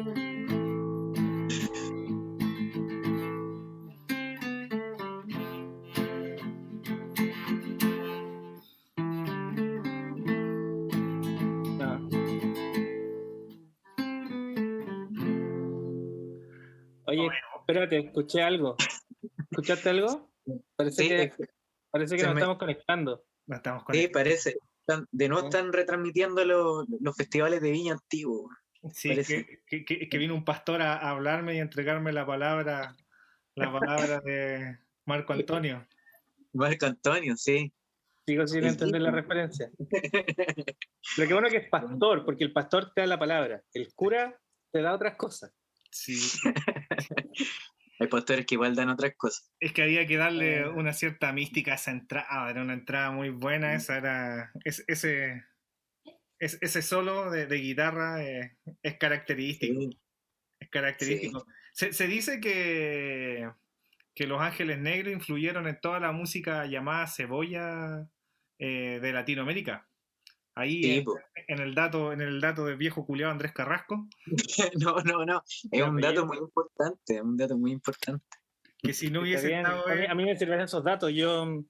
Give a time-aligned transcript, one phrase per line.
[17.91, 18.75] Espérate, escuché algo.
[19.51, 20.31] ¿Escuchaste algo?
[20.75, 21.33] Parece Sí, que,
[21.89, 23.25] parece que nos me- estamos conectando.
[23.47, 24.57] No estamos con Sí, parece.
[25.11, 28.49] De nuevo están retransmitiendo los, los festivales de Viña Antiguo.
[28.93, 32.25] Sí, que, que- que- que vino un pastor a, a hablarme y a entregarme la
[32.25, 32.95] palabra,
[33.55, 35.85] la palabra de Marco Antonio.
[36.53, 37.71] Marco Antonio, sí.
[38.25, 39.69] Sigo sin entender la referencia.
[41.15, 43.61] Pero qué bueno que es pastor, porque el pastor te da la palabra.
[43.73, 44.39] El cura
[44.71, 45.53] te da otras cosas.
[45.91, 46.17] Sí,
[48.01, 49.51] Hay pastores que igual dan otras cosas.
[49.59, 53.29] es que había que darle una cierta mística a esa entrada, era una entrada muy
[53.29, 55.43] buena, esa era, es- ese,
[56.39, 59.79] es- ese solo de, de guitarra eh, es característico.
[59.79, 59.99] Sí.
[60.59, 61.45] Es característico.
[61.73, 63.49] Se, se dice que,
[64.15, 68.07] que Los Ángeles Negros influyeron en toda la música llamada cebolla
[68.59, 69.87] eh, de Latinoamérica.
[70.55, 71.05] Ahí Sí,
[71.47, 74.07] en, el dato, en el dato del viejo culiado Andrés Carrasco,
[74.79, 75.41] No, no, no.
[75.71, 78.25] Es un dato muy importante, un dato muy importante.
[78.79, 81.11] que si no hubiese bien, estado a, mí, él- a mí me sirven esos datos.
[81.13, 81.65] Yo, mm,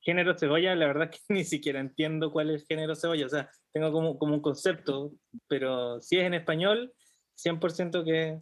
[0.00, 3.26] género cebolla, la verdad es que ni siquiera entiendo cuál es el género cebolla.
[3.26, 5.12] O sea, tengo como, como un concepto,
[5.46, 6.92] pero si es en español,
[7.36, 8.38] 100% que...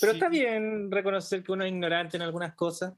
[0.00, 2.92] Pero sí, está bien reconocer que uno es ignorante en algunas cosas.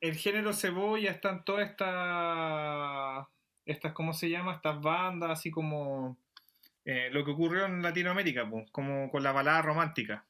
[0.00, 3.26] el género cebolla están todas estas,
[3.70, 4.54] estas, ¿cómo se llama?
[4.54, 6.16] Estas bandas, así como
[6.84, 10.26] eh, lo que ocurrió en Latinoamérica, pues, como con la balada romántica.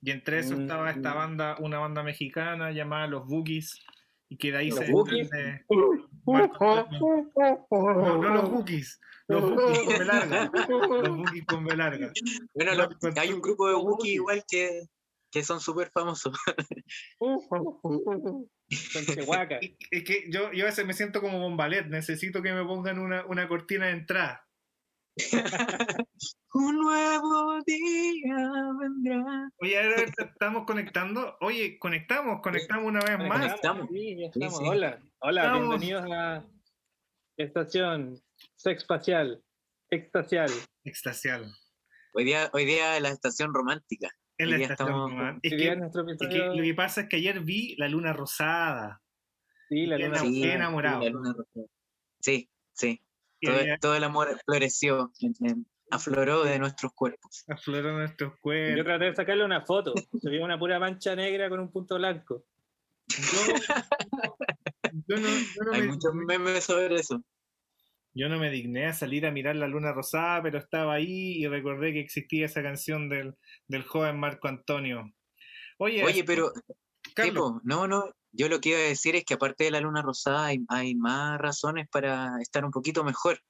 [0.00, 1.16] Y entre eso estaba esta Mm.
[1.16, 3.84] banda, una banda mexicana llamada Los Bookies,
[4.28, 5.30] y que de ahí ¿Los se Bookies?
[5.30, 5.64] desprende.
[7.70, 10.50] No, no los Bookies, los Bookies con B larga.
[11.02, 12.12] Los Bookies con B larga.
[12.54, 12.88] Bueno,
[13.20, 14.88] hay un grupo de Wookiee igual que,
[15.30, 16.36] que son súper famosos.
[18.72, 19.58] Chihuahua.
[19.90, 23.24] Es que yo, yo a veces me siento como bombalet, necesito que me pongan una,
[23.26, 24.46] una cortina de entrada.
[26.54, 28.36] un nuevo día
[28.80, 29.50] vendrá.
[29.58, 31.36] Oye, a ver, estamos conectando.
[31.40, 33.54] Oye, conectamos, conectamos una vez más.
[33.54, 33.88] Estamos.
[33.92, 34.58] Sí, ya Sí, estamos.
[34.58, 34.64] sí.
[34.66, 35.80] Hola, hola, Estamos.
[35.80, 36.44] bienvenidos a
[37.36, 38.22] Estación
[38.56, 39.42] Sexpacial,
[39.90, 40.50] Extacial.
[40.84, 41.52] Extasial.
[42.14, 44.08] Hoy día, hoy día la estación romántica.
[44.42, 45.38] En Hoy la día estación estamos- romana.
[45.42, 47.76] Es Hoy que, día nuestro es que episodio- lo que pasa es que ayer vi
[47.76, 49.00] la luna rosada.
[49.68, 51.02] sí, la luna Sí, qué enamorado.
[51.02, 51.68] la luna roja.
[52.20, 53.00] Sí, sí.
[53.80, 55.10] Todo, el amor floreció,
[55.90, 57.44] afloró de nuestros cuerpos.
[57.48, 58.84] afloró nuestros Yo cuerpos.
[58.84, 59.94] traté de sacarle una foto.
[60.20, 62.44] Se vio una pura mancha negra con un punto blanco.
[63.08, 63.54] Yo,
[65.08, 67.22] yo no, yo no Hay me- muchos memes sobre eso.
[68.14, 71.48] Yo no me digné a salir a mirar la luna rosada, pero estaba ahí y
[71.48, 73.34] recordé que existía esa canción del,
[73.68, 75.12] del joven Marco Antonio.
[75.78, 76.52] Oye, Oye, pero,
[77.14, 79.80] Carlos, tipo, no, no, yo lo que iba a decir es que aparte de la
[79.80, 83.40] luna rosada hay, hay más razones para estar un poquito mejor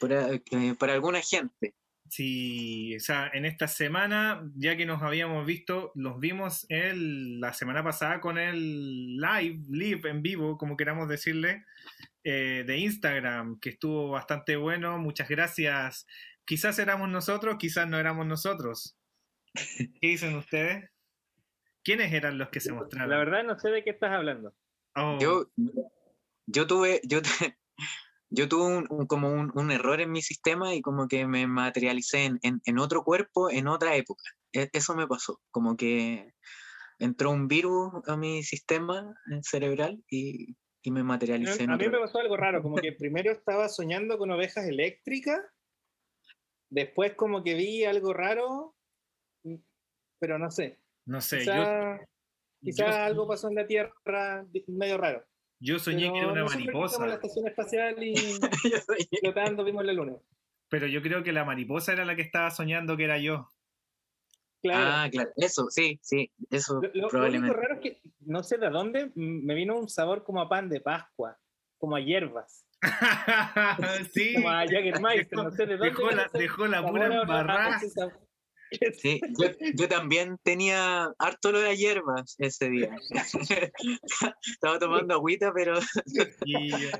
[0.00, 1.74] para, eh, para alguna gente.
[2.10, 7.54] Sí, o sea, en esta semana, ya que nos habíamos visto, los vimos el, la
[7.54, 11.64] semana pasada con el live, live en vivo, como queramos decirle,
[12.24, 14.98] eh, de Instagram, que estuvo bastante bueno.
[14.98, 16.06] Muchas gracias.
[16.44, 18.96] Quizás éramos nosotros, quizás no éramos nosotros.
[20.00, 20.90] ¿Qué dicen ustedes?
[21.84, 23.10] ¿Quiénes eran los que se mostraron?
[23.10, 24.54] La verdad no sé de qué estás hablando.
[24.96, 25.50] Oh, Yo,
[26.46, 27.20] yo tuve, yo,
[28.30, 31.46] yo tuve un, un- como un, un error en mi sistema y como que me
[31.46, 34.22] materialicé en, en- en otro cuerpo en otra época.
[34.52, 36.32] E- Eso me pasó, como que
[36.98, 40.54] entró un virus a mi sistema eh, cerebral y,
[40.86, 44.18] y me materialicé en A mí me pasó algo raro, como que primero estaba soñando
[44.18, 45.40] con ovejas eléctricas,
[46.70, 48.76] después como que vi algo raro,
[50.20, 50.78] pero no sé.
[51.06, 52.00] no sé, yo, Quizá,
[52.62, 55.24] quizá yo- algo pasó en la Tierra di- medio raro.
[55.58, 58.14] yo soñé que era Pero una en la mariposa, estación espacial y
[59.22, 60.16] flotando vimos la luna.
[60.68, 63.48] pero yo creo que la mariposa era la que estaba soñando que era yo.
[64.62, 64.90] Claro.
[64.90, 67.56] Ah, claro, eso, sí, sí, eso Lo, lo- lo único probablemente.
[67.56, 70.80] raro es que no sé de dónde me vino un sabor como a pan de
[70.80, 71.38] Pascua,
[71.78, 72.66] como a hierbas,
[74.12, 75.90] sí, como a Jägermeister, no sé de dónde.
[75.90, 77.80] dejó la, dejó la pura embarrada.
[78.98, 82.96] Sí, yo, yo también tenía harto lo de hierbas ese día.
[84.50, 85.78] Estaba tomando agüita, pero
[86.44, 86.56] Y
[86.86, 86.90] eh,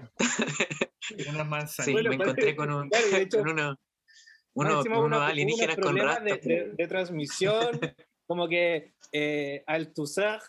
[1.29, 1.87] unas manzanas.
[1.87, 3.77] sí, Bueno, me pues, encontré con, un, claro, hecho, con uno-
[4.55, 6.25] uno- unos alienígenas con rastas.
[6.25, 7.81] de, de- de transmisión,
[8.27, 9.65] como que eh,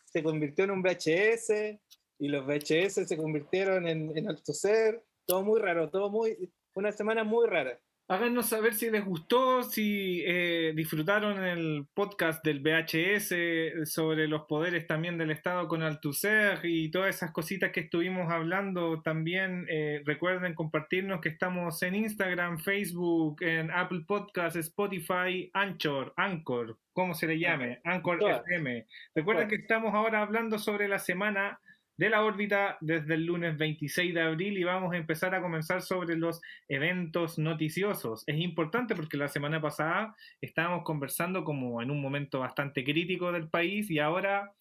[0.06, 1.78] se convirtió en un VHS
[2.20, 5.04] y los VHS se convirtieron en, en Althusser.
[5.26, 6.52] Todo muy raro, todo muy.
[6.74, 7.80] Una semana muy rara.
[8.08, 14.86] Háganos saber si les gustó, si eh, disfrutaron el podcast del VHS sobre los poderes
[14.86, 19.02] también del Estado con Althusser y todas esas cositas que estuvimos hablando.
[19.02, 26.78] También eh, recuerden compartirnos que estamos en Instagram, Facebook, en Apple Podcasts, Spotify, Anchor, Anchor,
[26.94, 28.20] como se le llame, Anchor.
[28.22, 28.86] FM.
[29.16, 31.60] Recuerden que estamos ahora hablando sobre la semana
[31.98, 35.82] de la órbita desde el lunes 26 de abril y vamos a empezar a comenzar
[35.82, 38.24] sobre los eventos noticiosos.
[38.28, 43.50] Es importante porque la semana pasada estábamos conversando como en un momento bastante crítico del
[43.50, 44.54] país y ahora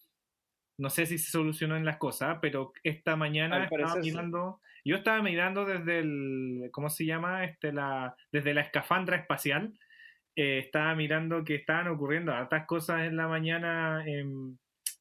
[0.77, 4.11] no sé si se solucionó en las cosas, pero esta mañana estaba sí.
[4.11, 7.45] mirando, yo estaba mirando desde el, ¿cómo se llama?
[7.45, 9.73] Este, la, desde la escafandra espacial.
[10.35, 14.03] eh, estaba mirando que estaban ocurriendo hartas cosas en la mañana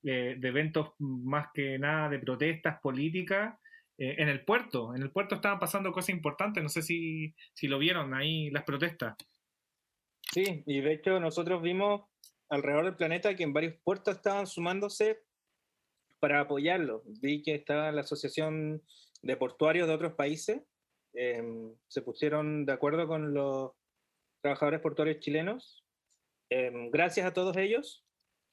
[0.04, 3.58] eh, de eventos más que nada de protestas políticas
[3.96, 4.94] eh, en el puerto.
[4.94, 8.64] En el puerto estaban pasando cosas importantes, no sé si, si lo vieron ahí las
[8.64, 9.16] protestas.
[10.30, 12.02] Sí, y de hecho nosotros vimos
[12.50, 15.22] alrededor del planeta que en varios puertos estaban sumándose
[16.20, 17.02] para apoyarlo.
[17.22, 18.82] Vi que estaba la Asociación
[19.22, 20.60] de Portuarios de otros países,
[21.14, 23.72] em, se pusieron de acuerdo con los
[24.42, 25.82] trabajadores portuarios chilenos.
[26.50, 28.03] Em, gracias a todos ellos,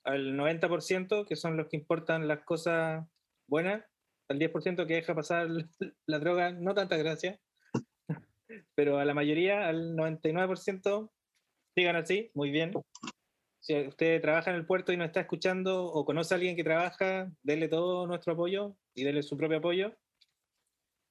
[0.04, 3.06] al 90%, que son los que importan las cosas
[3.48, 3.84] buenas,
[4.30, 5.48] al 10% que deja pasar
[6.08, 7.40] la droga, no tanta gracia,
[8.76, 11.12] pero a la mayoría, al 99%,
[11.76, 12.72] sigan así, muy bien.
[13.60, 16.64] Si usted trabaja en el puerto y nos está escuchando o conoce a alguien que
[16.64, 19.96] trabaja, denle todo nuestro apoyo y denle su propio apoyo.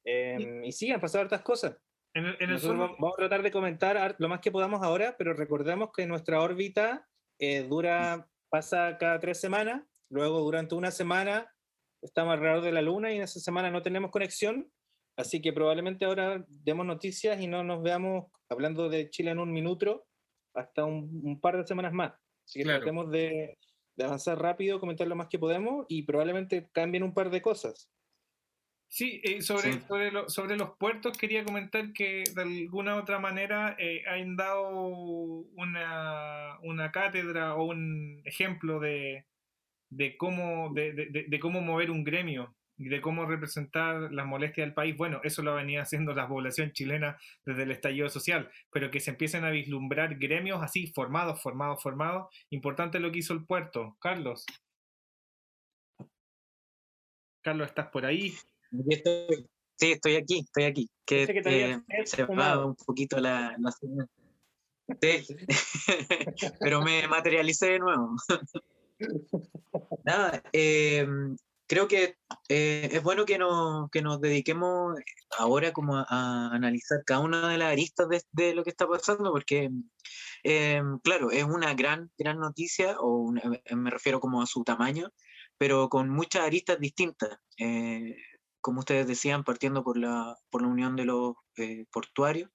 [0.05, 1.77] Em, y sigan pasando hartas cosas.
[2.15, 4.51] En el, en el Nosotros sur- va- vamos a tratar de comentar lo más que
[4.51, 7.07] podamos ahora, pero recordemos que nuestra órbita
[7.39, 11.51] eh, dura, pasa cada tres semanas, luego durante una semana
[12.03, 14.71] estamos alrededor de la Luna y en esa semana no tenemos conexión,
[15.17, 19.53] así que probablemente ahora demos noticias y no nos veamos hablando de Chile en un
[19.53, 20.07] minuto
[20.55, 22.13] hasta un, un par de semanas más.
[22.45, 22.81] Así que Claro.
[22.81, 23.57] tratemos de,
[23.97, 27.91] de avanzar rápido, comentar lo más que podemos y probablemente cambien un par de cosas.
[28.93, 29.81] Sí, eh, sobre, Sí.
[29.87, 34.69] Sobre, lo- sobre los puertos quería comentar que de alguna otra manera eh, han dado
[35.55, 39.27] una, una cátedra o un ejemplo de,
[39.91, 44.27] de cómo, de, de- de- de cómo mover un gremio y de cómo representar las
[44.27, 44.97] molestias del país.
[44.97, 47.17] Bueno, eso lo venía haciendo la población chilena
[47.47, 52.27] desde el estallido social, pero que se empiecen a vislumbrar gremios así, formados, formados, formados.
[52.51, 53.97] Importante lo que hizo el puerto.
[54.01, 54.45] Carlos.
[57.43, 58.35] Carlos, ¿estás por ahí?
[58.73, 59.47] Aquí estoy.
[59.77, 60.91] Sí, estoy aquí, estoy aquí.
[61.07, 64.09] Que, que eh, se va un poquito la, la señal.
[65.01, 65.37] Sí.
[66.61, 68.15] Pero me materialicé de nuevo.
[70.05, 71.07] Nada, eh,
[71.67, 72.17] creo que
[72.49, 74.99] eh, es bueno que nos, que nos dediquemos
[75.39, 78.87] ahora como a, a analizar cada una de las aristas de, de lo que está
[78.87, 79.71] pasando, porque
[80.45, 83.43] eh, claro, es una gran, gran noticia, o una-
[83.75, 85.11] me refiero como a su tamaño,
[85.57, 87.39] pero con muchas aristas distintas.
[87.57, 88.17] Eh,
[88.61, 92.51] como ustedes decían, partiendo por la, por la unión de los eh, portuarios,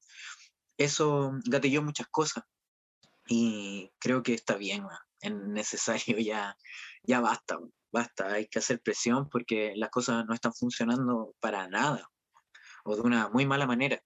[0.77, 2.43] eso gatilló muchas cosas.
[3.27, 4.85] Y creo que está bien,
[5.21, 6.55] es necesario ya,
[7.03, 7.57] ya basta,
[7.91, 12.09] basta, hay que hacer presión porque las cosas no están funcionando para nada,
[12.83, 14.01] o de una muy mala manera.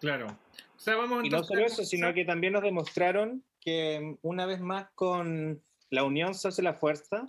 [0.00, 0.38] Claro.
[0.76, 4.18] O sea, vamos Y no solo a eso, sino que también nos demostraron que mm,
[4.22, 7.26] una vez más con la unión se hace la fuerza.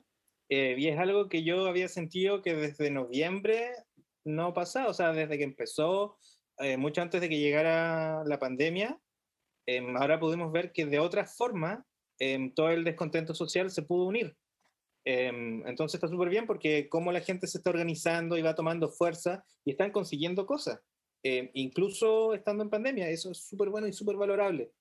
[0.50, 3.72] Eh, y es algo que yo había sentido que desde noviembre
[4.26, 6.18] no pasaba, o sea, desde que empezó,
[6.58, 9.00] eh, mucho antes de que llegara la pandemia,
[9.68, 11.86] em, ahora pudimos ver que de otra forma
[12.22, 14.36] em, todo el descontento social se pudo unir.
[15.06, 18.90] Em, entonces está súper bien porque como la gente se está organizando y va tomando
[18.90, 20.82] fuerza y están consiguiendo cosas,
[21.24, 24.72] em, incluso estando en pandemia, eso es súper bueno y súper valorable.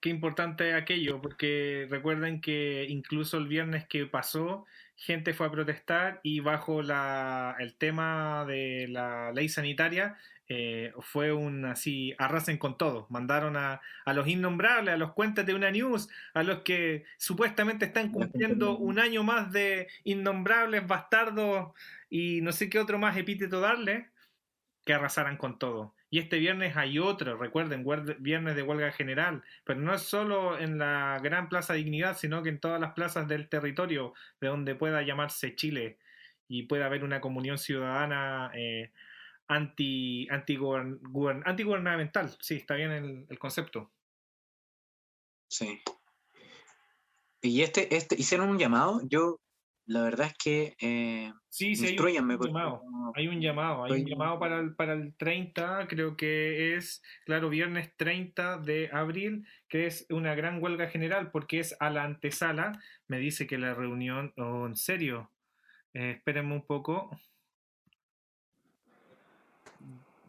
[0.00, 4.64] Qué importante es aquello, porque recuerden que incluso el viernes que pasó,
[4.96, 10.16] gente fue a protestar y bajo la, el tema de la ley sanitaria
[10.48, 13.06] eh, fue un así, arrasen con todo.
[13.10, 17.86] Mandaron a, a los innombrables, a los cuentas de una news, a los que supuestamente
[17.86, 21.72] están cumpliendo un año más de innombrables, bastardos
[22.10, 24.10] y no sé qué otro más epíteto darle,
[24.84, 25.94] que arrasaran con todo.
[26.12, 27.86] Y este viernes hay otro, recuerden,
[28.18, 32.50] viernes de huelga general, pero no es solo en la gran Plaza Dignidad, sino que
[32.50, 35.96] en todas las plazas del territorio de donde pueda llamarse Chile
[36.48, 38.92] y pueda haber una comunión ciudadana eh,
[39.48, 42.36] anti, antigubern- gubern- antigubernamental.
[42.40, 43.90] Sí, está bien el, el concepto.
[45.48, 45.80] Sí.
[47.40, 49.40] Y este, este, hicieron un llamado, yo,
[49.86, 52.82] la verdad es que, eh, Sí, sí, hay un, porque llamado.
[53.14, 57.50] Hay un llamado, hay un llamado para el, para el 30, creo que es, claro,
[57.50, 62.72] viernes 30 de abril, que es una gran huelga general, porque es a la antesala.
[63.06, 65.30] Me dice que la reunión, oh, en serio,
[65.94, 67.10] Eh, espérenme un poco.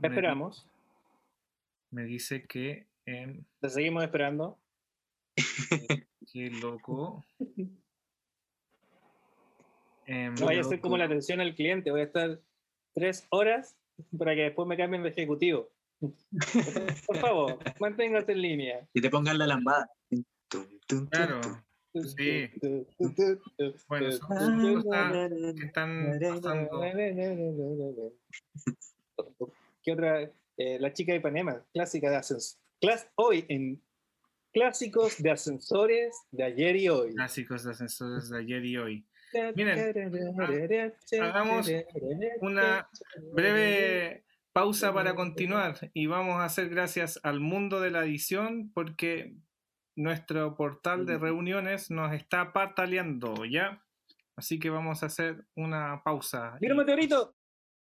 [0.02, 0.66] Me- esperamos,
[1.92, 4.60] Me dice que, em, te seguimos esperando.
[6.34, 7.24] qué loco.
[10.08, 12.40] No vaya a ser como la atención al cliente, voy a estar
[12.94, 13.76] tres horas
[14.18, 15.70] para que después me cambien de ejecutivo.
[17.08, 18.88] Por favor, manténgase en línea.
[18.94, 19.90] y te pongan la lambada.
[21.10, 21.42] Claro.
[21.94, 22.50] Sí.
[23.88, 26.82] Bueno, son cosas que están pasando.
[29.84, 30.32] ¿Qué otra?
[30.58, 33.08] Eh, la chica de Ipanema, clásica de ascensores.
[33.16, 33.82] hoy en
[34.54, 37.14] clásicos de ascensores de ayer y hoy.
[37.14, 39.06] Clásicos de ascensores de ayer y hoy.
[41.22, 41.70] Hagamos
[42.42, 42.90] una
[43.32, 49.36] breve pausa para continuar y vamos a hacer gracias al mundo de la edición porque
[49.96, 53.84] nuestro portal de reuniones nos está pataleando ya.
[54.36, 56.58] Así que vamos a hacer una pausa.
[56.60, 57.36] Mira, meteorito.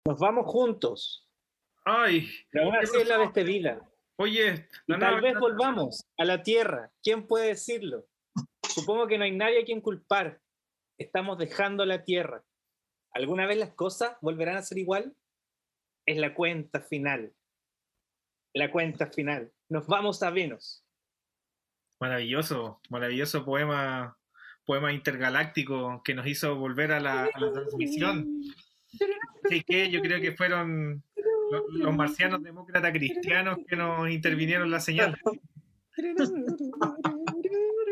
[0.07, 1.27] Nos vamos juntos.
[1.85, 2.29] ¡Ay!
[2.83, 3.81] Así es la despedida.
[4.19, 6.91] Oye, Y la tal nave vez volvamos a la Tierra.
[7.03, 8.07] ¿Quién puede decirlo?
[8.63, 10.41] Supongo que no hay nadie a quien culpar.
[10.99, 12.43] Estamos dejando la Tierra.
[13.13, 15.15] ¿Alguna vez las cosas volverán a ser igual?
[16.07, 17.33] Es la cuenta final.
[18.55, 19.53] La cuenta final.
[19.69, 20.85] Nos vamos a Venus.
[21.99, 24.17] Maravilloso, maravilloso poema,
[24.65, 28.43] poema intergaláctico que nos hizo volver a la, a la transmisión.
[29.49, 31.03] Sí, que yo creo que fueron
[31.51, 35.19] lo- los marcianos demócratas cristianos que nos intervinieron en la señal.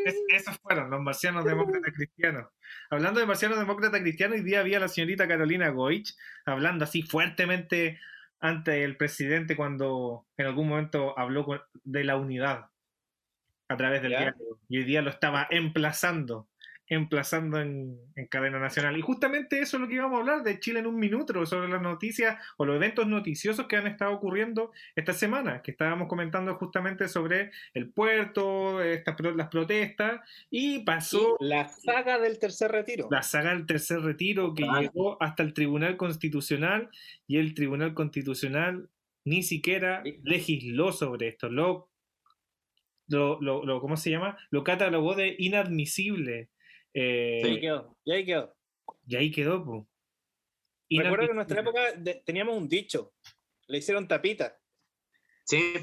[0.04, 2.49] Es- esos fueron los marcianos demócratas cristianos.
[2.90, 7.99] Hablando de marcianos demócratas cristianos, hoy día había la señorita Carolina Goich hablando así fuertemente
[8.40, 12.66] ante el presidente cuando en algún momento habló con- de la unidad
[13.68, 14.18] a través del ¿Ya?
[14.20, 14.58] diálogo.
[14.68, 16.49] Y hoy día lo estaba emplazando,
[16.86, 18.96] emplazando en, en cadena nacional.
[18.96, 21.68] Y justamente eso es lo que íbamos a hablar de Chile en un minuto, sobre
[21.68, 26.54] las noticias o los eventos noticiosos que han estado ocurriendo esta semana, que estábamos comentando
[26.56, 33.08] justamente sobre el puerto, estas las protestas, y pasó Y la saga del tercer retiro.
[33.10, 36.90] la saga del tercer retiro que llegó hasta el Tribunal Constitucional
[37.26, 38.88] y el Tribunal Constitucional
[39.24, 44.36] ni siquiera legisló sobre esto, lo, lo- lo- ¿cómo se llama?
[44.50, 46.48] Lo catalogó de inadmisible.
[46.94, 47.98] Eh, Y ahí quedó.
[48.04, 48.56] Y ahí quedó.
[49.06, 49.88] Y ahí quedó, po.
[50.90, 53.12] Recuerdo que en nuestra época de- teníamos un dicho.
[53.66, 54.58] Le hicieron tapita.
[55.44, 55.74] Sí,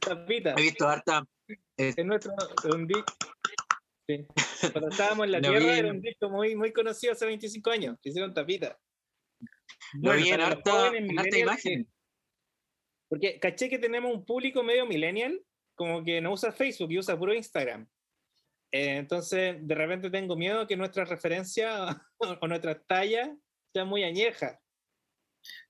[0.00, 0.54] Tapita.
[0.56, 1.24] he visto harta.
[1.76, 2.32] eh, En nuestro
[2.74, 2.94] un di-
[4.06, 4.26] Sí.
[4.72, 7.96] Cuando estábamos en la Lo Tierra era un disco muy, muy conocido hace 25 años.
[8.02, 8.78] Se hicieron tapita.
[9.94, 11.90] Lo vi en para los harta, en harta imagen.
[13.08, 15.40] Porque caché que tenemos un público medio millennial,
[15.74, 17.88] como que no usa Facebook y usa puro Instagram.
[18.74, 21.86] Eh, entonces, de repente tengo miedo que nuestra referencia
[22.18, 23.32] o nuestra talla
[23.72, 24.58] sea muy añeja.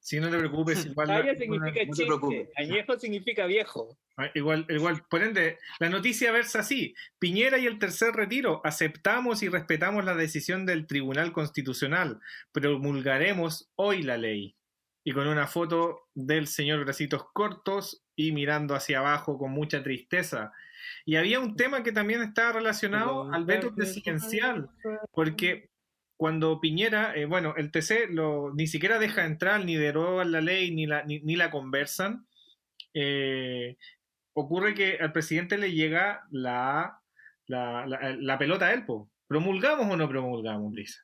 [0.00, 1.08] Si no te preocupes, igual.
[1.08, 2.48] Talla la- significa no te chiste, preocupes.
[2.56, 3.98] añejo significa viejo.
[4.16, 6.94] Ah, Igual, igual, por ende, la noticia versa así.
[7.18, 8.62] Piñera y el tercer retiro.
[8.64, 12.20] Aceptamos y respetamos la decisión del Tribunal Constitucional.
[12.52, 14.56] Promulgaremos hoy la ley.
[15.04, 20.52] Y con una foto del señor Bracitos Cortos y mirando hacia abajo con mucha tristeza.
[21.04, 24.68] Y había un tema que también estaba relacionado al veto presidencial.
[25.12, 25.70] Porque
[26.16, 30.70] cuando Piñera, eh, bueno, el TC lo, ni siquiera deja entrar, ni derogan la ley,
[30.74, 32.26] ni la, ni, ni la conversan.
[32.94, 33.76] eh,
[34.36, 36.98] ocurre que al presidente le llega la,
[37.46, 39.10] la, la- la pelota a él, po.
[39.28, 41.02] ¿Promulgamos o no promulgamos, Brisa?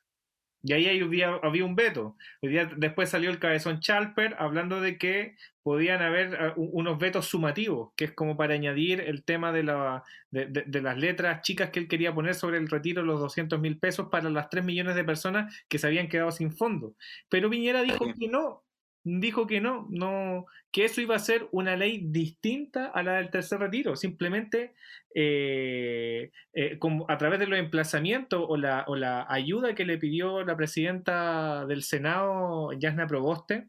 [0.63, 2.15] Y ahí había, había un veto.
[2.41, 7.25] Hoy día, después salió el cabezón Chalper hablando de que podían haber ah, unos vetos
[7.27, 11.41] sumativos, que es como para añadir el tema de, la, de, de- de las letras
[11.41, 14.49] chicas que él quería poner sobre el retiro de los 200 mil pesos para las
[14.49, 16.95] 3 millones de personas que se habían quedado sin fondo.
[17.29, 18.63] Pero Piñera dijo que no,
[19.03, 23.29] dijo que no, no, que eso iba a ser una ley distinta a la del
[23.31, 24.73] tercer retiro, simplemente
[25.15, 29.97] eh, eh, como a través de los emplazamientos o la, o la ayuda que le
[29.97, 33.67] pidió la presidenta del Senado, Yasna Proboste,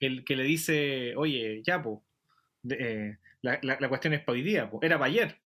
[0.00, 2.02] el que le dice, oye, ya, po,
[2.62, 5.40] de- eh, la, la- la cuestión es para hoy día, po, era para ayer.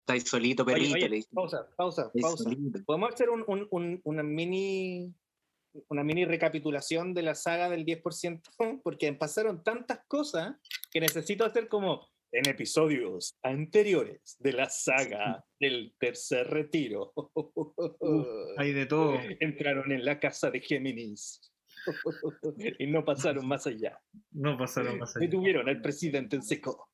[0.00, 0.94] Estáis solito, Oye, perrito.
[0.94, 1.28] oye, le dice.
[1.34, 2.44] pausa, pausa, pausa.
[2.44, 2.78] solito.
[2.86, 5.12] ¿Podemos hacer un- un- un- una mini
[5.88, 8.42] una mini recapitulación de la saga del 10%?
[8.82, 10.56] Porque pasaron tantas cosas
[10.90, 17.12] que necesito hacer como en episodios anteriores de la saga del tercer retiro.
[18.58, 19.14] Hay de todo.
[19.40, 21.40] Entraron en la casa de Géminis
[22.78, 23.98] y no pasaron más allá.
[24.30, 25.24] No pasaron más allá.
[25.26, 26.90] Detuvieron al presidente en seco.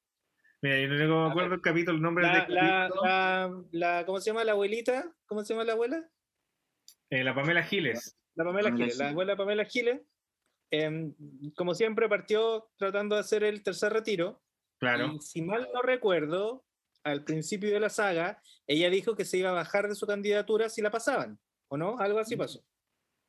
[0.62, 4.18] Mira, yo no me acuerdo el capítulo, el nombre La, del la, la- la- ¿Cómo
[4.20, 5.12] se llama la abuelita?
[5.26, 6.08] ¿Cómo se llama la abuela?
[7.10, 8.16] Eh, la Pamela Giles.
[8.34, 10.00] La Pamela Pamela Giles, la abuela Pamela Giles,
[10.70, 11.14] em,
[11.56, 14.42] como siempre partió tratando de hacer el tercer retiro.
[14.78, 15.12] Claro.
[15.14, 16.64] Y si mal no recuerdo,
[17.04, 20.68] al principio de la saga, ella dijo que se iba a bajar de su candidatura
[20.68, 21.98] si la pasaban, ¿o no?
[21.98, 22.64] Algo así pasó.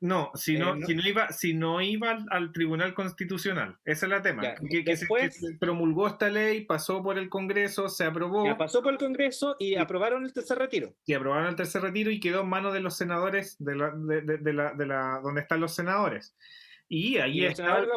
[0.01, 3.77] No, si Eh, no, no- si no iba, si no iba al, al Tribunal Constitucional,
[3.85, 4.43] ese es el tema.
[4.43, 8.57] Ya, que, después- que se promulgó esta ley, pasó por el Congreso, se aprobó Ya
[8.57, 10.93] pasó por el Congreso y aprobaron el tercer retiro.
[11.05, 14.21] y aprobaron el tercer retiro y quedó en manos de los senadores de la, de,
[14.21, 16.35] de- de la, de la- donde están los senadores.
[16.87, 17.87] Y ahí Y está el,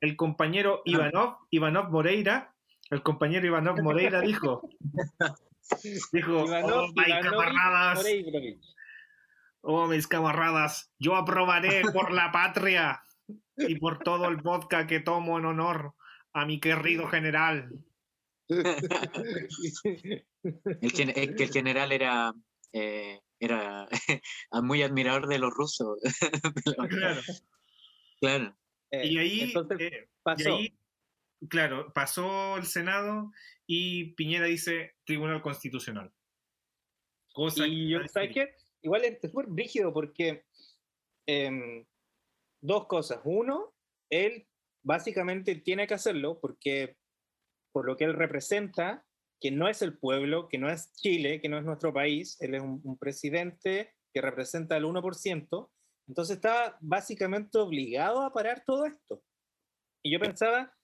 [0.00, 2.52] el compañero Ivanov, Ivanov Moreira,
[2.90, 4.68] el compañero Ivanov Moreira dijo,
[6.12, 8.60] dijo, Ivanov- oh, camaradas, Moreirovich.
[9.66, 13.02] Oh, mis camaradas, yo aprobaré por la patria
[13.56, 15.94] y por todo el vodka que tomo en honor
[16.34, 17.70] a mi querido general.
[20.80, 22.32] El gen- es que el general era,
[22.72, 23.88] eh, era
[24.62, 25.98] muy admirador de los rusos.
[26.90, 27.20] Claro.
[28.20, 28.56] claro.
[28.90, 30.56] Eh, Y ahí, entonces eh, y pasó.
[30.56, 30.78] ahí,
[31.48, 33.30] claro, pasó el Senado
[33.66, 36.12] y Piñera dice Tribunal Constitucional.
[37.32, 38.54] Cosa Y que- yo, ¿sabes qué?
[38.84, 40.44] Igual es súper brígido porque
[41.26, 41.86] em,
[42.60, 43.20] dos cosas.
[43.24, 43.74] Uno,
[44.10, 44.46] él
[44.84, 46.98] básicamente tiene que hacerlo porque
[47.72, 49.06] por lo que él representa,
[49.40, 52.54] que no es el pueblo, que no es Chile, que no es nuestro país, él
[52.54, 55.70] es un, un presidente que representa el 1%,
[56.06, 59.24] entonces está básicamente obligado a parar todo esto.
[60.02, 60.76] Y yo pensaba,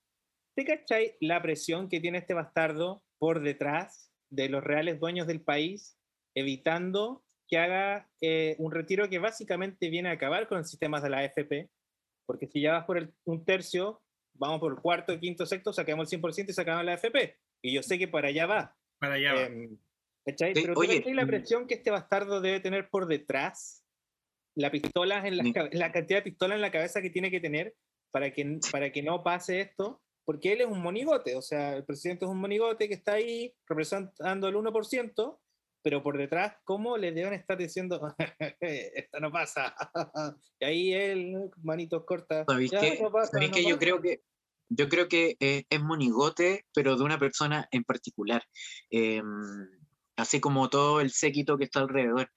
[0.56, 5.42] ¿te cachai la presión que tiene este bastardo por detrás de los reales dueños del
[5.42, 5.98] país,
[6.34, 11.10] evitando que haga eh, un retiro que básicamente viene a acabar con el sistema de
[11.10, 11.68] la AFP?
[12.24, 14.00] Porque si ya vas por el, un tercio,
[14.34, 17.36] vamos por el cuarto, quinto, sexto, sacamos el 100% y sacamos la AFP.
[17.62, 18.76] Y yo sé que para allá va.
[19.00, 19.42] Para allá va.
[19.42, 19.76] Em,
[20.24, 20.54] ¿cachai?
[20.54, 21.28] Pero ¿tú oye, cachai la mm.
[21.28, 23.84] presión que este bastardo debe tener por detrás?
[24.54, 27.40] La pistola en la, cabe- la cantidad de pistolas en la cabeza que tiene que
[27.40, 27.74] tener
[28.12, 31.84] para que, para que no pase esto, porque él es un monigote, o sea, el
[31.84, 35.38] presidente es un monigote que está ahí representando el 1%,
[35.82, 38.00] pero por detrás, ¿cómo le deben estar diciendo,
[38.60, 39.74] esto no pasa?
[40.60, 42.98] y ahí él, manitos cortas, ¿Sabéis "Ya, qué?
[43.02, 43.62] no pasa, ¿Sabéis no qué?
[43.64, 43.78] Yo pasa".
[43.78, 44.22] creo que
[44.72, 48.44] yo creo que eh, es monigote, pero de una persona en particular.
[48.88, 49.24] Em,
[50.16, 52.30] así como todo el séquito que está alrededor.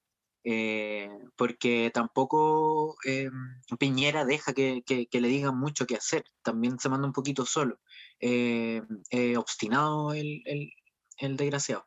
[0.45, 3.31] Eh, porque tampoco em,
[3.79, 6.23] Piñera deja que, que- que le digan mucho qué hacer.
[6.41, 7.79] También se manda un poquito solo.
[8.19, 10.71] Eh, eh, obstinado el, el-
[11.19, 11.85] el desgraciado.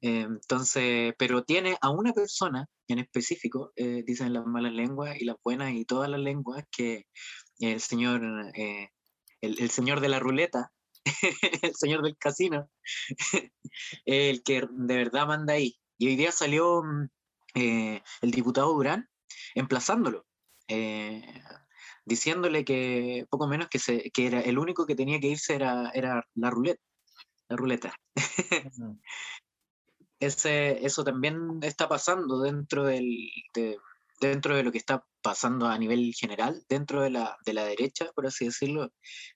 [0.00, 5.24] Eh, entonces, pero tiene a una persona en específico, eh, dicen las malas lenguas y
[5.24, 7.06] las buenas y todas las lenguas, que
[7.58, 8.22] el señor,
[8.54, 8.90] eh,
[9.40, 10.70] el, el señor de la ruleta,
[11.62, 12.68] el señor del casino,
[14.04, 15.76] el que de verdad manda ahí.
[15.98, 17.08] Y hoy día salió mm,
[17.54, 19.08] eh, el diputado Durán
[19.54, 20.26] emplazándolo,
[22.04, 25.90] diciéndole que poco menos que, se, que era el único que tenía que irse era,
[25.94, 26.82] era la ruleta.
[27.48, 27.94] La ruleta.
[30.20, 33.06] Ese, eso también está pasando dentro del,
[33.54, 33.78] de,
[34.20, 38.06] dentro de lo que está pasando a nivel general, dentro de la, de la derecha,
[38.14, 38.92] por así decirlo.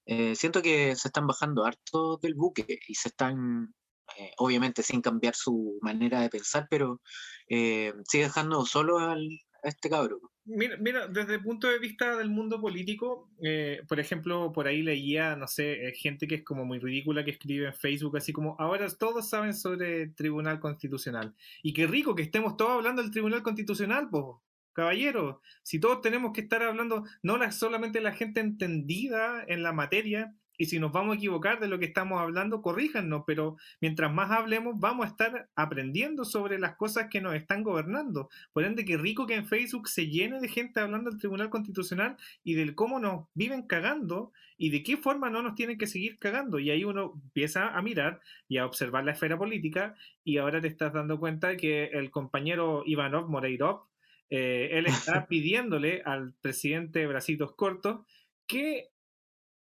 [0.07, 3.75] Eh, siento que se están bajando harto del buque y se están,
[4.17, 7.01] eh, obviamente sin cambiar su manera de pensar, pero
[7.49, 9.27] eh, sigue dejando solo al,
[9.63, 10.21] a este cabrón.
[10.53, 14.83] Mira, mira, desde el punto de vista del mundo político, eh, por ejemplo, por ahí
[14.83, 18.33] leía, no sé, eh, gente que es como muy ridícula que escribe en Facebook, así
[18.33, 21.35] como, ahora todos saben sobre Tribunal Constitucional.
[21.63, 24.25] Y qué rico que estemos todos hablando del Tribunal Constitucional, pues,
[24.73, 25.41] caballero.
[25.63, 30.35] Si todos tenemos que estar hablando, no la, solamente la gente entendida en la materia,
[30.61, 34.31] y si nos vamos a equivocar de lo que estamos hablando, corríjanos, pero mientras más
[34.31, 38.29] hablemos, vamos a estar aprendiendo sobre las cosas que nos están gobernando.
[38.53, 42.19] Por ende, qué rico que en Facebook se llene de gente hablando del Tribunal Constitucional
[42.45, 46.19] y del cómo nos viven cagando y de qué forma no nos tienen que seguir
[46.19, 46.59] cagando.
[46.59, 50.69] Y ahí uno empieza a mirar y a observar la esfera política y ahora te
[50.69, 53.87] estás dando cuenta que el compañero Ivanov Moreirov,
[54.29, 58.05] eh, él está pidiéndole al presidente de Bracitos Cortos
[58.47, 58.91] que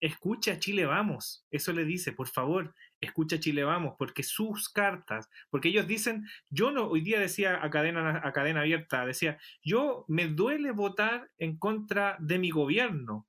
[0.01, 1.47] escucha a Chile Vamos.
[1.51, 6.27] Eso le dice, por favor, escucha a Chile Vamos, porque sus cartas, porque ellos dicen,
[6.51, 11.31] yo no, hoy día decía a cadena, a cadena abierta, decía, yo me duele votar
[11.39, 13.27] en contra de mi gobierno,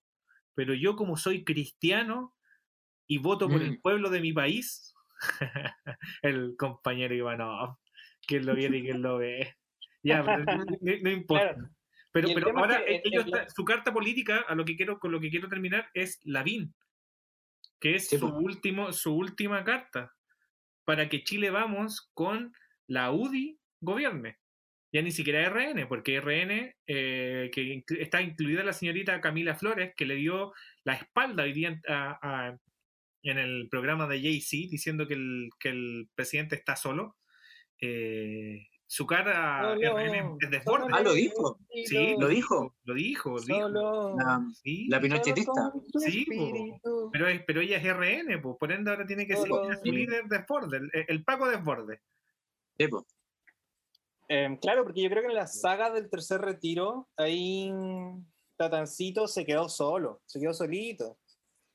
[0.55, 2.35] pero yo como soy cristiano
[3.07, 3.81] y voto por el Mm.
[3.81, 4.93] pueblo de mi país,
[6.21, 7.77] el compañero Ivanov,
[8.27, 9.55] quien lo viene y quien lo ve.
[10.03, 10.65] Ya, pero no, no-
[11.01, 11.53] no importa.
[11.55, 11.69] Claro.
[12.21, 14.75] Pero, pero es ahora que el- ellos el- está- su carta política, a lo que
[14.75, 16.73] quiero, con lo que quiero terminar, es Lavín,
[17.79, 18.37] que es Sí, su, po.
[18.37, 20.13] último, su última carta,
[20.85, 22.53] para que Chile vamos con
[22.87, 24.37] la UDI gobierne.
[24.91, 30.05] Ya ni siquiera RN, porque RN, eh, que está incluida la señorita Camila Flores, que
[30.07, 30.51] le dio
[30.83, 32.57] la espalda hoy día en- a- a-
[33.21, 37.17] en el programa de Jay-Z, diciendo que el, que el presidente está solo.
[37.79, 40.87] Eh, su cara RN es desborde.
[40.91, 41.59] Ah, lo dijo.
[41.85, 42.75] Sí, lo dijo.
[42.85, 43.59] Lo dijo, lo dijo.
[43.61, 44.15] Solo.
[44.17, 45.71] La, Sí, la pinochetista.
[45.99, 46.25] Sí,
[47.13, 49.91] pero, es- pero ella es RN, pues, por ende ahora tiene que ser Solo- su
[49.91, 52.01] líder desborde, el, el Paco desborde.
[52.79, 53.05] Sí, po.
[54.27, 57.71] Em, claro, porque yo creo que en la saga del tercer retiro, ahí
[58.57, 61.17] Tatancito se quedó solo, se quedó solito.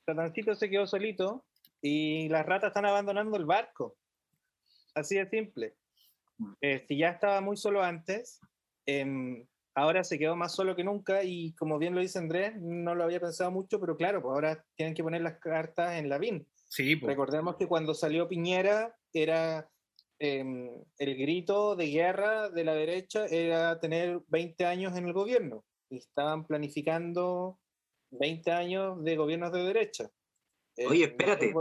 [0.03, 1.45] Tatancito se quedó solito
[1.81, 3.95] y las ratas están abandonando el barco.
[4.93, 5.75] Así de simple.
[6.61, 8.39] Eh, si ya estaba muy solo antes,
[8.85, 9.45] em,
[9.75, 13.03] ahora se quedó más solo que nunca y como bien lo dice Andrés, no lo
[13.03, 16.47] había pensado mucho, pero claro, pues ahora tienen que poner las cartas en la BIN.
[16.69, 17.09] Sí, pues.
[17.09, 19.69] Recordemos que cuando salió Piñera era
[20.19, 25.65] em, el grito de guerra de la derecha era tener 20 años en el gobierno
[25.89, 27.59] y estaban planificando
[28.11, 30.09] 20 años de gobiernos de derecha.
[30.87, 31.53] Oye, Em, espérate.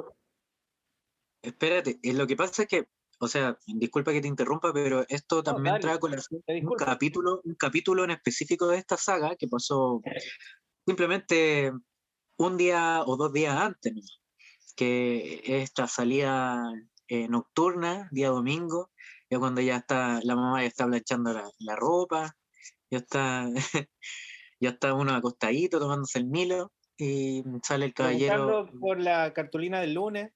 [1.43, 5.81] Espérate, lo que pasa es que, o sea, disculpa que te interrumpa, pero esto también
[5.81, 10.01] dale, trae te un capítulo, un capítulo en específico de esta saga que pasó
[10.87, 11.73] simplemente
[12.37, 14.01] un día o dos días antes, ¿no?
[14.77, 16.63] que esta salida
[17.09, 18.91] eh, nocturna, día domingo,
[19.31, 22.37] ya cuando ya está, la mamá ya está planchando la, la ropa,
[22.91, 23.49] ya está,
[24.61, 28.69] ya está uno acostadito tomándose el Milo y sale el caballero.
[28.81, 30.33] Por la cartulina del lunes.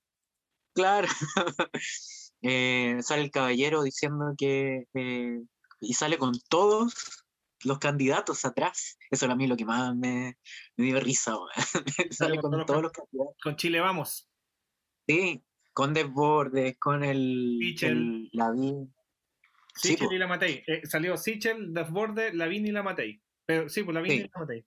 [0.74, 1.08] Claro.
[2.42, 4.84] Eh, sale el caballero diciendo que.
[4.94, 5.40] eh,
[5.80, 7.24] y sale con todos
[7.64, 8.96] los candidatos atrás.
[9.10, 10.36] Eso era a mí lo que más me,
[10.76, 11.36] me dio risa.
[12.10, 13.36] sale con con todos los candidatos.
[13.42, 14.28] Con Chile vamos.
[15.06, 17.58] Sí, con Desbordes, con el.
[17.80, 18.92] El Lavín.
[19.74, 20.64] Sichel y la Matei.
[20.66, 23.22] Eh, salió Sichel, desborde, Lavín y la Matei.
[23.46, 24.18] Pero sí, pues Lavín Sí.
[24.18, 24.64] y la Matei.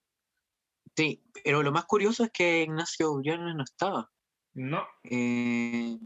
[0.96, 4.10] Sí, pero lo más curioso es que Ignacio Briones no estaba.
[4.54, 5.98] No, Eh,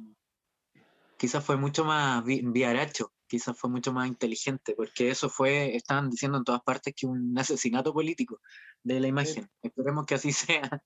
[1.16, 6.10] quizás fue mucho más vi- viaracho, quizás fue mucho más inteligente, porque eso fue, estaban
[6.10, 8.40] diciendo en todas partes que un asesinato político
[8.82, 9.50] de la imagen.
[9.62, 10.82] Esperemos que así sea.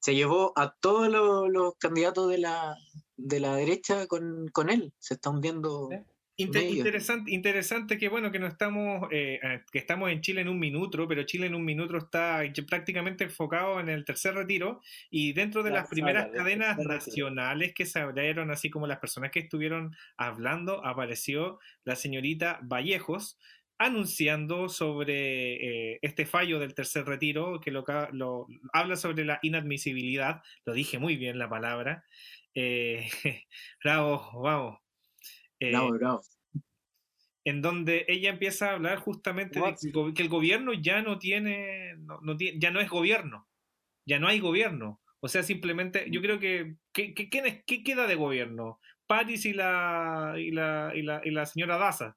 [0.00, 2.76] Se llevó a todos los, los candidatos de la,
[3.16, 4.92] de la derecha con, con él.
[4.98, 5.96] Se está hundiendo Sí.
[6.36, 10.48] Inter- interesante, interesante que bueno que no estamos eh, eh, que estamos en Chile en
[10.48, 15.32] un minuto, pero Chile en un minuto está prácticamente enfocado en el tercer retiro y
[15.32, 16.88] dentro de La las primeras cadenas retiro.
[16.88, 23.38] nacionales que se abrieron, así como las personas que estuvieron hablando, apareció la señorita Vallejos
[23.78, 30.42] anunciando sobre eh, este fallo del tercer retiro que lo, lo- habla sobre la inadmisibilidad,
[30.64, 32.04] lo dije muy bien la palabra.
[32.54, 33.08] Eh,
[33.84, 34.83] bravo, vamos.
[35.68, 36.22] Eh, Bravo, bravo.
[37.44, 39.74] en donde ella empieza a hablar justamente de What?
[39.80, 42.88] que el, go- que el gobierno ya no tiene, no, no tiene- ya no es
[42.88, 43.48] gobierno,
[44.06, 45.00] ya no hay gobierno.
[45.20, 48.80] O sea, simplemente, yo creo que, que- que- ¿quién es- ¿qué queda de gobierno?
[49.06, 52.16] Paris y la, y la, y la, y la señora Daza.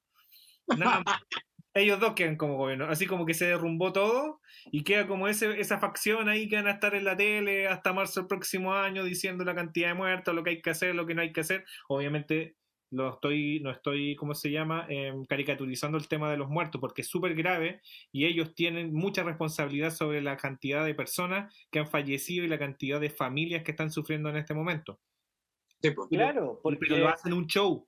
[0.66, 1.04] Nada más.
[1.74, 4.40] Ellos dos quedan como gobierno, así como que se derrumbó todo
[4.72, 7.92] y queda como ese, esa facción ahí que van a estar en la tele hasta
[7.92, 11.06] marzo del próximo año diciendo la cantidad de muertos, lo que hay que hacer, lo
[11.06, 11.64] que no hay que hacer.
[11.88, 12.56] Obviamente
[12.90, 17.02] lo estoy, no estoy, ¿cómo se llama?, Em, caricaturizando el tema de los muertos, porque
[17.02, 17.80] es súper grave
[18.12, 22.58] y ellos tienen mucha responsabilidad sobre la cantidad de personas que han fallecido y la
[22.58, 25.00] cantidad de familias que están sufriendo en este momento.
[25.82, 26.08] Sí, po.
[26.08, 27.86] Claro, porque Pero lo hacen un show.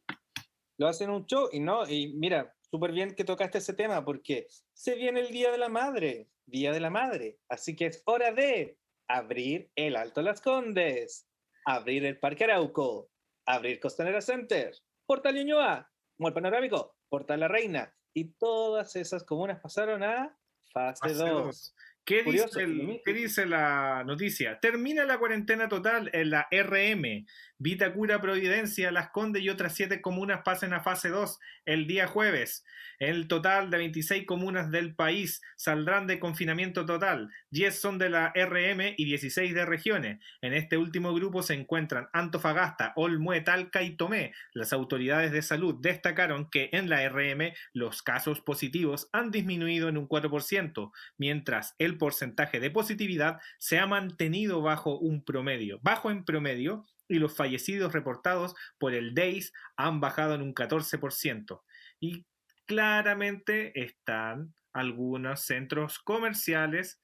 [0.78, 4.46] lo hacen un show y no, y mira, súper bien que tocaste ese tema porque
[4.72, 8.32] se viene el Día de la Madre, Día de la Madre, así que es hora
[8.32, 11.26] de abrir el Alto Las Condes,
[11.66, 13.10] abrir el Parque Arauco,
[13.46, 14.72] abrir Costanera Center,
[15.10, 15.90] Portal Ñuñoa,
[16.32, 20.38] Panorámico, Portal La Reina y todas esas comunas pasaron a
[20.72, 21.30] fase Fase 2.
[21.46, 21.74] dos.
[22.04, 23.02] ¿Qué, Curioso, dice el- lo mismo.
[23.04, 24.60] qué dice la noticia?
[24.60, 27.26] Termina la cuarentena total en la RM.
[27.62, 32.64] Vitacura, Providencia, Las Condes y otras siete comunas pasen a fase 2 el día jueves.
[32.98, 37.30] El total de 26 comunas del país saldrán de confinamiento total.
[37.50, 40.24] 10 son de la RM y 16 de regiones.
[40.40, 44.32] En este último grupo se encuentran Antofagasta, Olmué, Talca y Tomé.
[44.54, 49.98] Las autoridades de salud destacaron que en la RM los casos positivos han disminuido en
[49.98, 56.24] un 4%, mientras el porcentaje de positividad se ha mantenido bajo un promedio, bajo en
[56.24, 61.60] promedio, y los fallecidos reportados por el DAIS han bajado en un 14%.
[61.98, 62.24] Y
[62.66, 67.00] claramente están algunos centros comerciales.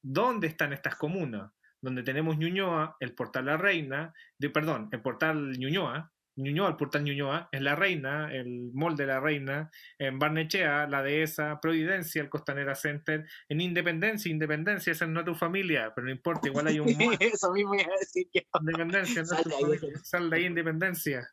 [0.00, 1.52] ¿Dónde están estas comunas?
[1.82, 7.04] Donde tenemos Ñuñoa, el Portal La Reina, de, perdón, el Portal Ñuñoa, Ñuñoa, el Portal
[7.04, 12.28] Ñuñoa, es La Reina, el Mall de La Reina, en Barnechea, La Dehesa, Providencia, el
[12.28, 16.78] Costanera Center, en Independencia, Independencia, esa no es tu familia, pero no importa, igual hay
[16.78, 17.16] un mall.
[17.20, 18.42] Eso mismo iba a decir yo.
[18.60, 19.98] Independencia, no es tu familia.
[20.02, 21.28] Sal de ahí, Independencia.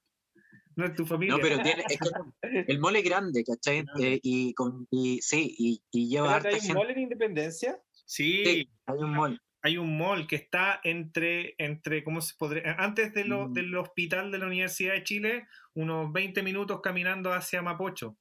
[0.75, 1.35] No es tu familia.
[1.35, 3.83] No, pero tiene, es que el mall es grande, ¿cachai?
[4.01, 6.73] Eh, y, con, y sí, y, y lleva ¿Pero harta ¿Hay un gente.
[6.73, 7.79] mall en Independencia?
[8.05, 9.39] Sí, Sí, hay un mall.
[9.63, 12.73] Hay un mall que está entre, entre ¿cómo se podría?
[12.77, 13.53] Antes de lo- Mm.
[13.53, 18.17] del hospital de la Universidad de Chile, unos 20 minutos caminando hacia Mapocho.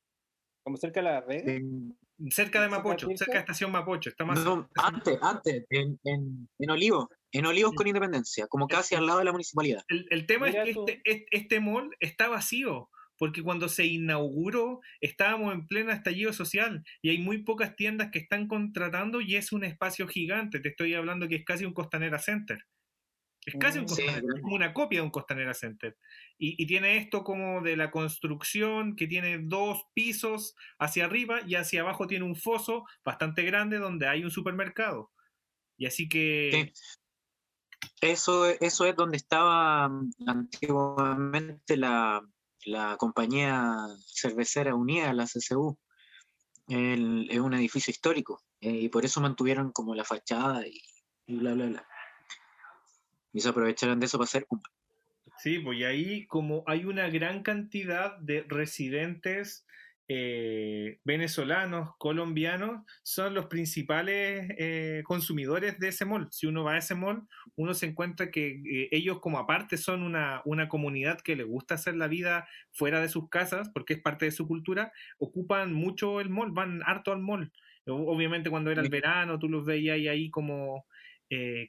[0.64, 1.52] Como cerca de la Vega.
[1.52, 1.60] Eh,
[2.30, 4.08] Cerca de ¿Cerca Mapocho, cerca de Estación Mapocho.
[4.10, 8.94] Está más no, antes, antes, en, en, en Olivo, en Olivos con Independencia, como casi
[8.94, 9.82] al lado de la municipalidad.
[9.88, 12.90] El, el tema Mira es que este, este, este mall está vacío,
[13.22, 18.18] porque cuando se inauguró estábamos en pleno estallido social y hay muy pocas tiendas que
[18.18, 20.58] están contratando y es un espacio gigante.
[20.58, 22.66] Te estoy hablando que es casi un Costanera Center.
[23.46, 25.96] Es casi un Mm, sí, Costanera, es como una copia de un Costanera Center.
[26.36, 31.54] Y, y tiene esto como de la construcción, que tiene dos pisos hacia arriba y
[31.54, 35.12] hacia abajo tiene un foso bastante grande donde hay un supermercado.
[35.78, 36.72] Y así que...
[36.74, 36.98] Sí.
[38.00, 42.20] Eso, eso es donde estaba mm, antiguamente la,
[42.64, 43.74] la compañía
[44.06, 45.78] cervecera unida, la CCU.
[46.68, 50.80] El- es un edificio histórico eh, y por eso mantuvieron como la fachada y,
[51.26, 51.88] y bla, bla, bla.
[53.32, 54.46] Y se aprovecharon de eso para hacer
[55.38, 59.66] Sí, pues ahí como hay una gran cantidad de residentes
[60.14, 66.28] eh, venezolanos, colombianos, son los principales eh, consumidores de ese mall.
[66.30, 70.02] Si uno va a ese mall, uno se encuentra que eh, ellos como aparte son
[70.02, 74.02] una, una comunidad que le gusta hacer la vida fuera de sus casas, porque es
[74.02, 77.52] parte de su cultura, ocupan mucho el mall, van harto al mall.
[77.86, 80.86] Obviamente cuando era el verano, tú los veías ahí, ahí como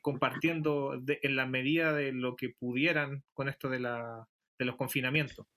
[0.02, 4.28] compartiendo de- en la medida de lo que pudieran con esto de, la,
[4.60, 5.48] de los confinamientos.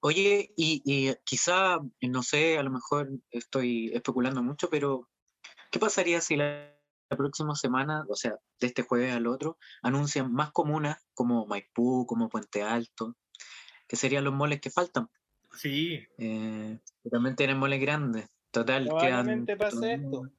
[0.00, 5.08] Oye, y, y quizá, no sé, a lo mejor estoy especulando mucho, pero
[5.70, 6.74] ¿qué pasaría si la,
[7.10, 12.06] la próxima semana, o sea, de este jueves al otro, anuncian más comunas como Maipú,
[12.06, 13.16] como Puente Alto,
[13.88, 15.08] que serían los moles que faltan?
[15.52, 16.78] Sí, Eh,
[17.10, 18.28] también tienen moles grandes.
[18.50, 18.98] Total, quedan...
[18.98, 20.30] Probablemente pase esto.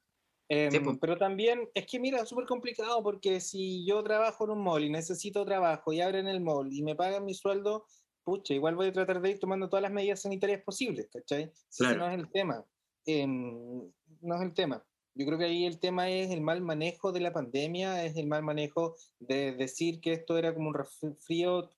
[0.48, 0.98] Em, Sí, pues.
[1.00, 4.82] pero también es que mira, es súper complicado porque si yo trabajo en un mall
[4.82, 7.86] y necesito trabajo y abren el mall y me pagan mi sueldo,
[8.24, 11.50] pucha, igual voy a tratar de ir tomando todas las medidas sanitarias posibles, ¿cachai?
[11.68, 11.98] Si ese Claro.
[11.98, 12.64] no es el tema.
[13.06, 14.84] Em, no es el tema.
[15.14, 18.26] Yo creo que ahí el tema es el mal manejo de la pandemia, es el
[18.28, 21.68] mal manejo de decir que esto era como un resfrío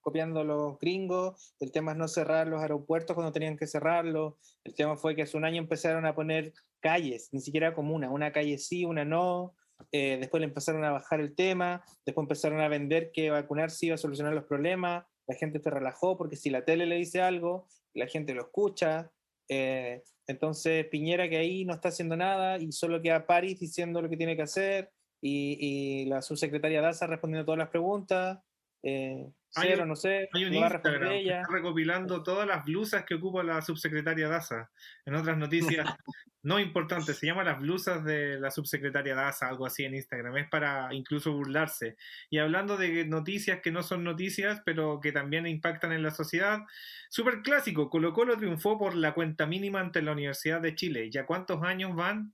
[0.00, 4.34] copiando a los gringos, el tema es no cerrar los aeropuertos cuando tenían que cerrarlos,
[4.62, 8.32] el tema fue que hace un año empezaron a poner calles, ni siquiera comunas, una
[8.32, 9.54] calle sí, una no,
[9.90, 13.96] eh, después le empezaron a bajar el tema, después empezaron a vender que vacunarse iba
[13.96, 17.68] a solucionar los problemas, la gente se relajó porque si la tele le dice algo,
[17.94, 19.10] la gente lo escucha.
[19.48, 24.08] eh, entonces Piñera que ahí no está haciendo nada y solo queda París diciendo lo
[24.08, 28.38] que tiene que hacer y, y la subsecretaria Daza respondiendo todas las preguntas.
[28.82, 31.40] Eh, Hay cero, un- no sé, Hay un Instagram que ella.
[31.40, 34.70] está recopilando todas las blusas que ocupa la subsecretaria Daza.
[35.04, 35.86] En otras noticias
[36.42, 40.36] no importantes, se llama las blusas de la subsecretaria Daza, algo así en Instagram.
[40.36, 41.96] Es para incluso burlarse.
[42.30, 46.60] Y hablando de noticias que no son noticias, pero que también impactan en la sociedad,
[47.08, 47.90] súper clásico.
[47.90, 51.10] Colo Colo triunfó por la cuenta mínima ante la Universidad de Chile.
[51.10, 52.32] ¿Ya cuántos años van?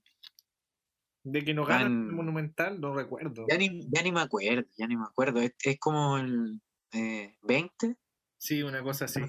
[1.25, 3.45] De que nos ganan el Monumental, no recuerdo.
[3.49, 5.39] Ya ni, ya ni me acuerdo, ya ni me acuerdo.
[5.39, 6.59] Es, es como el
[6.93, 7.95] eh, 20.
[8.37, 9.21] Sí, una cosa así.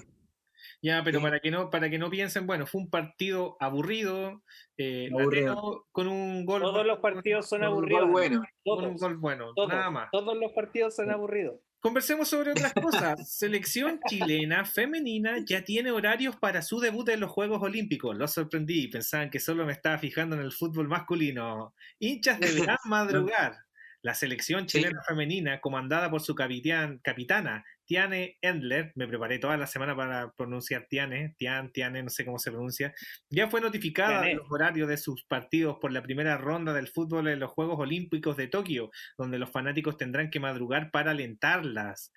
[0.81, 1.23] Ya, pero Sí.
[1.23, 4.43] para que no, para que no piensen, bueno, fue un partido aburrido,
[4.77, 5.87] eh, Aburrido.
[5.91, 6.61] con un gol.
[6.61, 8.01] Todos los partidos son Con un aburridos.
[8.03, 8.43] gol bueno.
[8.63, 10.09] con un Todos, gol bueno, todos, nada más.
[10.11, 11.59] todos los partidos son aburridos.
[11.79, 12.73] Conversemos sobre otras
[13.15, 13.31] cosas.
[13.37, 18.15] Selección chilena femenina ya tiene horarios para su debut en los Juegos Olímpicos.
[18.17, 21.73] Los sorprendí, pensaban que solo me estaba fijando en el fútbol masculino.
[21.99, 23.64] Hinchas deberán madrugar.
[24.05, 24.77] La selección Sí.
[24.77, 30.31] chilena femenina, comandada por su capitán, capitana Tiane Endler, me preparé toda la semana para
[30.33, 32.93] pronunciar Tiane, Tian, Tiane, no sé cómo se pronuncia,
[33.31, 37.29] ya fue notificada de los horarios de sus partidos por la primera ronda del fútbol
[37.29, 42.13] en los Juegos Olímpicos de Tokio, donde los fanáticos tendrán que madrugar para alentarlas.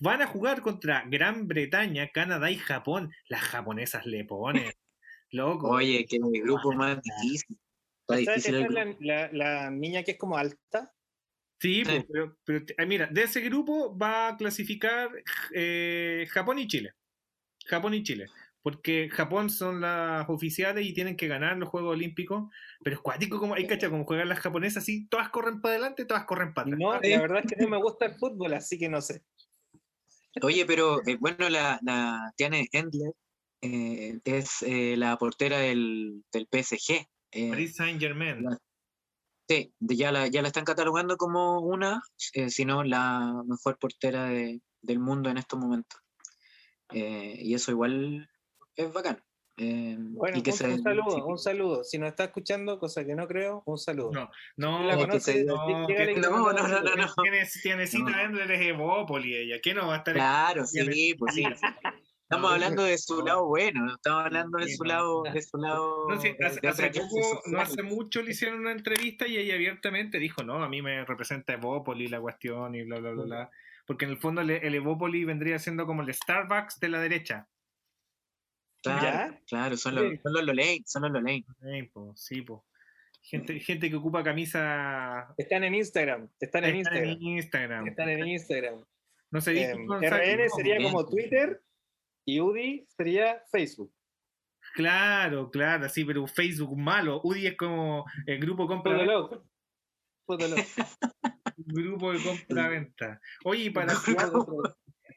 [0.00, 3.12] Van a jugar contra Gran Bretaña, Canadá y Japón.
[3.28, 4.72] Las japonesas le ponen.
[5.32, 5.68] Loco.
[5.68, 7.58] Oye, qué grupo más difícil.
[8.08, 8.98] Está ¿Esta, difícil el esta es grupo.
[9.04, 9.32] la, la-
[9.64, 10.90] la niña que es como alta?
[11.60, 11.84] Sí, Sí.
[11.84, 15.10] pues, pero, pero, eh, mira, de ese grupo va a clasificar
[15.54, 16.94] eh, Japón y Chile.
[17.66, 18.26] Japón y Chile.
[18.62, 22.50] Porque Japón son las oficiales y tienen que ganar los Juegos Olímpicos.
[22.82, 26.04] Pero es cuático como hay cacha como juegan las japonesas, así todas corren para adelante,
[26.04, 26.78] todas corren para atrás.
[26.80, 29.22] No, la verdad es que no me gusta el fútbol, así que no sé.
[30.42, 33.12] Oye, pero eh, bueno, la, la Tiane Endler
[33.62, 37.06] eh, es eh, la portera del, del PSG.
[37.32, 38.42] eh, Paris Saint Germain.
[38.42, 38.58] la-
[39.50, 42.00] sí, ya la, ya la están catalogando como una,
[42.34, 46.00] eh, si no la mejor portera de- del mundo en estos momentos.
[46.92, 48.28] Eh, y eso igual
[48.76, 49.22] es bacán.
[49.56, 51.84] Eh, Bueno, y que un, se- un saludo, un saludo.
[51.84, 54.10] Si nos está escuchando, cosa que no creo, un saludo.
[54.12, 55.78] No, no, ¿La se- no, no,
[56.16, 57.12] no, no, no, no.
[57.22, 58.20] Tiene, tienecita No.
[58.20, 59.56] Endler es Evópoli ella.
[59.60, 61.42] ¿Qué no va a estar Claro, Tiene- sí, pues sí.
[62.30, 66.08] Estamos hablando de su lado bueno, no estamos hablando de su lado, de su lado.
[66.08, 70.20] No, sí, de- hace, poco, no hace mucho le hicieron una entrevista y ella abiertamente
[70.20, 73.50] dijo, no, a mí me representa Evópoli la cuestión y bla, bla, bla, bla.
[73.84, 77.48] Porque en el fondo el, el Evópoli vendría siendo como el Starbucks de la derecha.
[78.82, 79.40] Claro, ¿Ya?
[79.48, 79.98] claro, son Sí.
[80.00, 81.44] los, son los Lolain, son los Lolain.
[81.60, 82.64] Sí, po, sí, po.
[83.22, 85.34] Gente, gente que ocupa camisa...
[85.36, 87.10] Están en Instagram, están en Están Instagram.
[87.10, 87.86] en Instagram.
[87.88, 88.84] Están en Instagram.
[89.32, 91.60] No se dice Em, RN sería como Twitter
[92.30, 93.92] y UDI sería Facebook.
[94.74, 97.20] Claro, claro, sí, pero Facebook malo.
[97.24, 99.44] UDI es como el grupo compra Fotolog.
[100.26, 100.58] Fotolog.
[101.56, 103.20] grupo de compra-venta.
[103.44, 104.62] Oye, y para ¿Cómo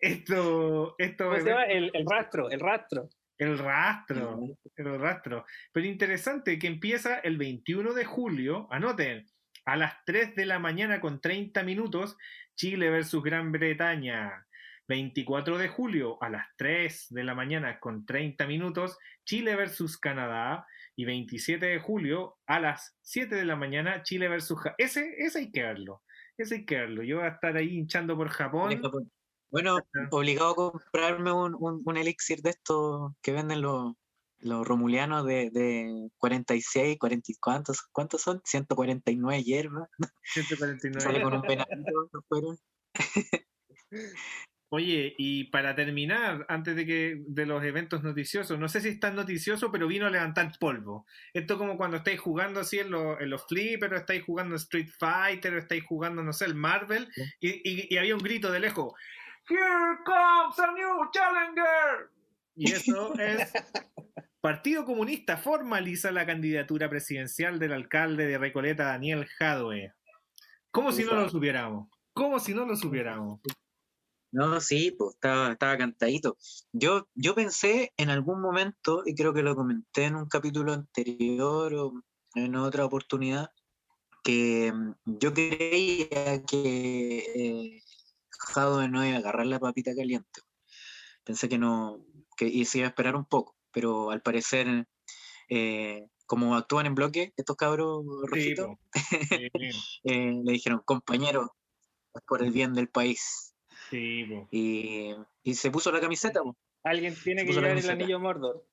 [0.02, 1.66] esto, esto se llama?
[1.66, 3.10] El, el rastro, el rastro.
[3.38, 4.40] El rastro,
[4.76, 5.46] el rastro.
[5.72, 9.26] Pero interesante que empieza el 21 de julio, anoten,
[9.66, 12.18] a las 3 de la mañana con 30 minutos,
[12.56, 14.46] Chile versus Gran Bretaña.
[14.88, 20.66] 24 de julio a las 3 de la mañana con 30 minutos, Chile versus Canadá.
[20.96, 24.76] Y 27 de julio a las 7 de la mañana, Chile versus Japón.
[24.78, 26.04] Ese, ese hay que verlo.
[26.38, 27.02] Ese hay que verlo.
[27.02, 28.80] Yo voy a estar ahí hinchando por Japón.
[29.50, 30.08] Bueno, Ajá.
[30.12, 33.94] obligado a comprarme un, un, un elixir de estos que venden los,
[34.44, 38.42] los romulianos de, de 46, 40, y ¿cuántos, ¿cuántos son?
[38.44, 39.90] 149 hierbas.
[40.24, 41.02] 149.
[41.02, 42.48] Sale con un penalito afuera.
[44.76, 49.00] Oye, y para terminar, antes de que de los eventos noticiosos, no sé si es
[49.00, 51.06] tan noticioso, pero vino a levantar polvo.
[51.32, 54.90] Esto como cuando estáis jugando así en, los- en los flippers, o estáis jugando Street
[54.98, 57.08] Fighter, o estáis jugando, no sé, el Marvel,
[57.40, 58.94] y, y- y había un grito de lejos,
[59.48, 62.10] Here comes a new challenger.
[62.56, 63.52] Y eso es
[64.42, 69.94] Partido Comunista formaliza la candidatura presidencial del alcalde de Recoleta, Daniel Jadwe.
[70.72, 71.90] Como si no lo supiéramos.
[72.14, 73.40] Como si no lo supiéramos.
[74.34, 76.38] No, sí, pues estaba, estaba cantadito.
[76.72, 81.72] Yo, yo pensé en algún momento, y creo que lo comenté en un capítulo anterior
[81.76, 81.94] o
[82.34, 83.52] en otra oportunidad,
[84.24, 87.84] que mm, yo creía que eh,
[88.32, 90.42] Jadwe no iba a agarrar la papita caliente.
[91.24, 92.04] Pensé que no,
[92.36, 94.88] que y se iba a esperar un poco, pero al parecer,
[95.48, 98.78] eh, como actúan en bloque estos cabros rojitos.
[98.96, 99.50] Sí,
[100.06, 101.56] eh, le dijeron, compañero,
[102.26, 103.53] por el bien del país.
[103.94, 104.48] Sí, po.
[104.52, 105.14] Y,
[105.44, 106.56] y se puso la camiseta, po.
[106.84, 108.66] Alguien tiene Se que llevar el anillo Mordor.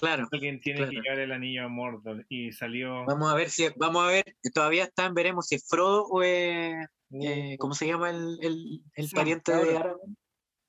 [0.00, 0.28] claro.
[0.30, 3.04] Alguien tiene que llevar el anillo a Mordor y salió.
[3.06, 4.24] Vamos a ver si, vamos a ver,
[4.54, 6.74] todavía están, veremos si es Frodo o es,
[7.14, 9.76] Uh, eh, ¿cómo se llama el, el, el pariente de.
[9.76, 10.16] Aragorn?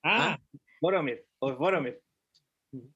[0.04, 0.38] ah,
[0.82, 2.02] Boromir, o Boromir.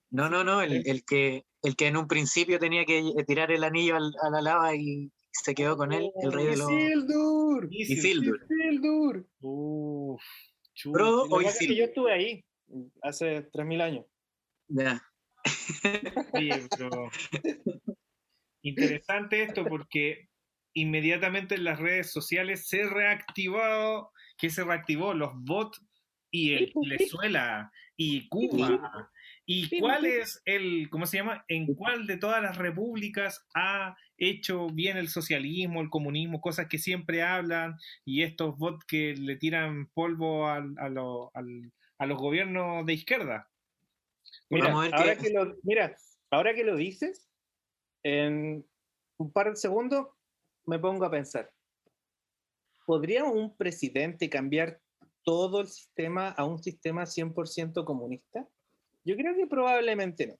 [0.09, 3.63] No, no, no, el, el que, el que en un principio tenía que tirar el
[3.63, 6.69] anillo al- a la lava y se quedó con él, el rey de los...
[6.69, 7.67] Isildur.
[7.71, 8.39] Isildur.
[8.49, 9.25] Isildur.
[9.39, 10.21] Uf,
[10.77, 10.99] chuta.
[10.99, 11.77] Frodo Lo o que pasa es que Isildur.
[11.77, 12.45] yo estuve ahí
[13.01, 14.05] hace 3.000 años.
[14.67, 15.01] Ya.
[18.61, 20.29] Interesante esto porque
[20.73, 25.81] inmediatamente en las redes sociales se reactivó, que se reactivó los bots
[26.31, 29.11] y el Venezuela y Cuba.
[29.49, 31.45] ¿Y cuál es el, cómo se llama?
[31.47, 36.77] ¿En cuál de todas las repúblicas ha hecho bien el socialismo, el comunismo, cosas que
[36.77, 42.17] siempre hablan y estos bots que le tiran polvo al- a, lo- al- a los
[42.17, 43.49] gobiernos de izquierda?
[44.49, 45.95] Mira, Vamos a ver ahora que lo, mira,
[46.29, 47.29] ahora que lo dices,
[48.03, 48.65] en
[49.17, 50.07] un par de segundos
[50.65, 51.53] me pongo a pensar.
[52.85, 54.81] ¿Podría un presidente cambiar
[55.23, 58.47] todo el sistema a un sistema 100% comunista?
[59.07, 60.35] Yo creo que probablemente no.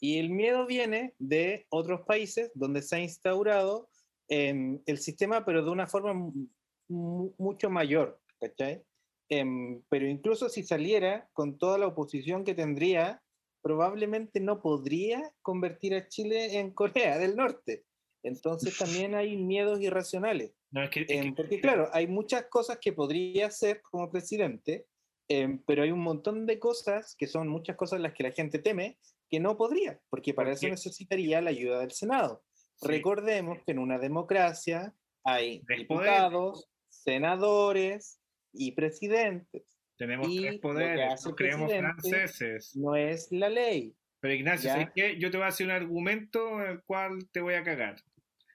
[0.00, 3.88] Y el miedo viene de otros países donde se ha instaurado
[4.28, 6.48] em, el sistema, pero de una forma mu-
[6.88, 8.82] mu- mucho mayor, ¿cachai?
[9.28, 13.22] Em, pero incluso si saliera con toda la oposición que tendría,
[13.62, 17.84] probablemente no podría convertir a Chile en Corea del Norte.
[18.22, 20.52] Entonces también hay miedos irracionales.
[20.70, 24.10] No, es que, es Em, que- porque claro, hay muchas cosas que podría hacer como
[24.10, 24.86] presidente,
[25.28, 28.58] em, pero hay un montón de cosas que son muchas cosas las que la gente
[28.58, 28.98] teme
[29.28, 32.44] que no podría, porque para eso necesitaría la ayuda del Senado.
[32.76, 32.86] Sí.
[32.88, 38.20] Recordemos que en una democracia hay Tres diputados, senadores
[38.52, 39.78] y presidentes.
[39.96, 42.76] tenemos y tres poderes, el creemos franceses.
[42.76, 43.94] No es la ley.
[44.20, 44.70] Pero Ignacio.
[44.70, 45.18] ¿sabes qué?
[45.18, 47.96] Yo te voy a hacer un argumento el cual te voy a cagar.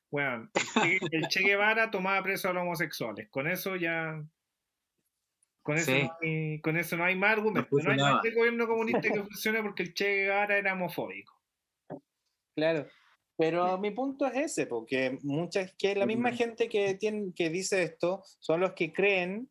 [0.10, 0.50] Bueno,
[1.12, 3.30] el Che Guevara tomaba preso a los homosexuales.
[3.30, 4.22] Con eso ya.
[5.64, 6.04] Con eso, Sí.
[6.04, 7.70] no, hay, con eso no hay más argumento.
[7.72, 8.14] No No hay funcionaba.
[8.16, 11.34] más de gobierno comunista que funcione porque el Che Guevara era homofóbico.
[12.56, 12.88] Claro.
[13.38, 17.82] Pero mi punto es ese, porque muchas, que la misma gente que, tiene, que dice
[17.84, 19.50] esto son los que creen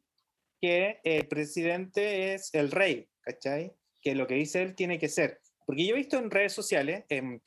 [0.60, 3.72] que el presidente es el rey, ¿cachai?
[4.00, 5.40] Que lo que dice él tiene que ser.
[5.66, 7.42] Porque yo he visto en redes sociales, en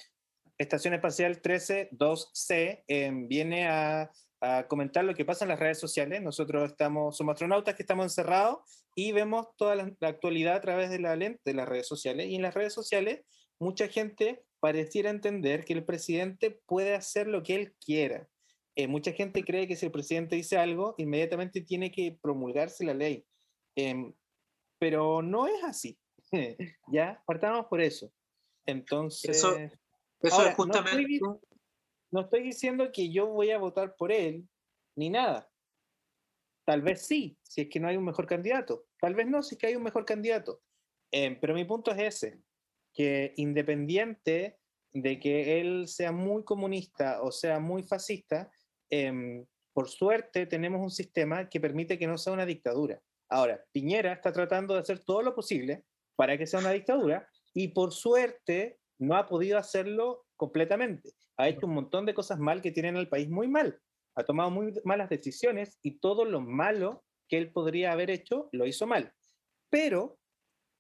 [0.57, 4.11] Estación Espacial 132C, em, viene a,
[4.45, 6.21] a comentar lo que pasa en las redes sociales.
[6.21, 8.59] Nosotros estamos, somos astronautas que estamos encerrados
[8.93, 12.27] y vemos toda la, la actualidad a través de la lente de las redes sociales.
[12.27, 13.21] Y en las redes sociales,
[13.57, 18.27] mucha gente pareciera entender que el presidente puede hacer lo que él quiera.
[18.75, 22.93] Eh, mucha gente cree que si el presidente dice algo, inmediatamente tiene que promulgarse la
[22.93, 23.25] ley.
[23.75, 24.13] Em,
[24.77, 25.97] pero no es así.
[26.91, 28.11] ya, partamos por eso.
[28.65, 29.55] Entonces, Eso-
[30.21, 31.19] Eso Ahora, es no estoy justamente...
[32.13, 34.47] no estoy diciendo que yo voy a votar por él,
[34.95, 35.49] ni nada.
[36.63, 38.85] Tal vez sí, si es que no hay un mejor candidato.
[38.99, 40.61] Tal vez no, si es que hay un mejor candidato.
[41.11, 42.39] Em, pero mi punto es ese,
[42.93, 44.59] que independiente
[44.93, 48.51] de que él sea muy comunista o sea muy fascista,
[48.91, 49.43] em,
[49.73, 53.01] por suerte tenemos un sistema que permite que no sea una dictadura.
[53.27, 55.83] Ahora, Piñera está tratando de hacer todo lo posible
[56.15, 61.13] para que sea una dictadura y por suerte no ha podido hacerlo completamente.
[61.37, 63.79] Ha hecho un montón de cosas mal que tienen al país muy mal.
[64.13, 68.67] Ha tomado muy malas decisiones y todo lo malo que él podría haber hecho lo
[68.67, 69.13] hizo mal.
[69.69, 70.19] Pero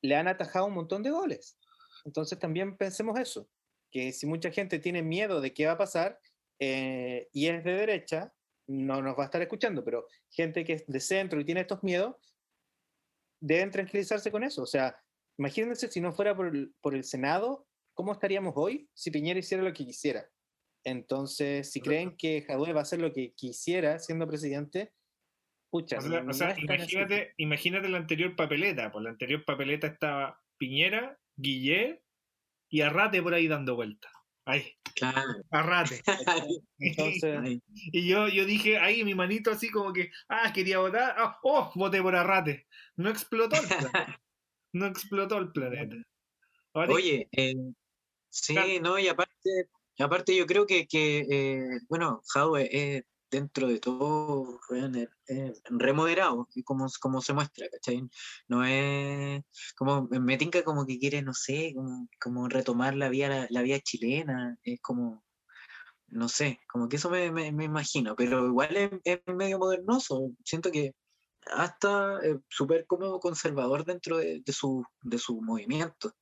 [0.01, 1.57] le han atajado un montón de goles.
[2.03, 3.47] Entonces también pensemos eso,
[3.89, 6.19] que si mucha gente tiene miedo de qué va a pasar
[6.59, 8.33] eh, y es de derecha,
[8.67, 11.81] no nos va a estar escuchando, pero gente que es de centro y tiene estos
[11.83, 12.17] miedos,
[13.39, 14.61] deben tranquilizarse con eso.
[14.61, 14.93] O sea,
[15.37, 19.63] imagínense si no fuera por el, por el Senado, ¿cómo estaríamos hoy si Piñera hiciera
[19.63, 20.25] lo que quisiera?
[20.83, 24.93] Entonces, si creen que Jadwe va a hacer lo que quisiera siendo presidente,
[25.69, 28.91] pucha, O sea, o imagínate, imagínate la anterior papeleta.
[28.91, 32.03] Por la anterior papeleta estaba Piñera, Guillet
[32.69, 34.11] y Arrate por ahí dando vueltas.
[34.45, 35.21] Ahí, Claro.
[35.51, 36.01] arrate.
[36.79, 37.59] Entonces,
[37.91, 41.71] Y yo, yo dije ahí mi manito así como que, ah, quería votar, ah, oh,
[41.75, 42.67] voté por Arrate.
[42.97, 44.19] No explotó el planeta.
[44.75, 45.97] No explotó el planeta.
[46.73, 47.53] Ahora, Oye, eh,
[48.33, 49.69] sí, no, y aparte,
[49.99, 54.59] aparte yo creo que, que eh, bueno, Jadwe es dentro de todo
[55.27, 56.87] es remoderado, como,
[57.21, 58.03] se muestra, ¿cachai?
[58.47, 59.43] No es
[59.75, 61.73] como, me tinca como que quiere, no sé,
[62.19, 65.23] como, retomar la vía, la vía chilena, es como,
[66.07, 70.93] no sé, como que eso me, me- imagino, pero igual es, medio modernoso, siento que
[71.53, 76.13] hasta eh, súper como conservador dentro de, de su, de su movimiento.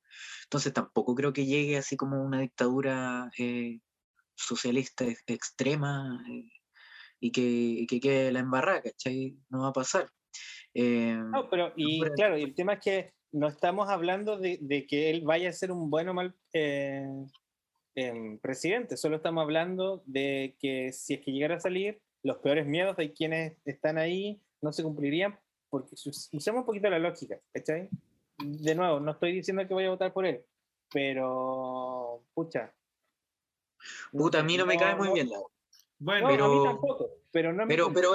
[0.44, 3.80] Entonces tampoco creo que llegue así como una dictadura eh,
[4.34, 6.48] socialista ex- extrema eh,
[7.20, 9.36] y, que, y que quede la embarrada, ¿cachai?
[9.50, 10.10] No va a pasar.
[10.74, 14.86] Eh, No, pero y claro, y el tema es que no estamos hablando de, de
[14.86, 17.06] que él vaya a ser un buen o mal eh,
[17.94, 22.66] em, presidente, solo estamos hablando de que si es que llegara a salir, los peores
[22.66, 25.38] miedos de quienes están ahí no se cumplirían,
[25.70, 27.88] porque us- usemos un poquito la lógica, ¿cachai?
[28.44, 30.44] De nuevo, no estoy diciendo que voy a votar por él,
[30.92, 32.72] pero, pucha.
[34.10, 35.38] puta, a mí no me cae muy no- bien la
[35.98, 38.10] bueno, No, a mí pero- tampoco, pero no me pero, pero,